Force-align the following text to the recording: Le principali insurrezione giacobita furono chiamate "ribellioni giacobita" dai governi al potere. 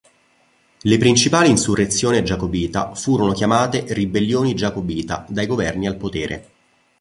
Le 0.81 0.97
principali 0.97 1.51
insurrezione 1.51 2.23
giacobita 2.23 2.95
furono 2.95 3.33
chiamate 3.33 3.85
"ribellioni 3.89 4.55
giacobita" 4.55 5.27
dai 5.29 5.45
governi 5.45 5.85
al 5.85 5.97
potere. 5.97 6.51